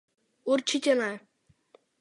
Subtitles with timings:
[0.43, 1.19] Určitě ne.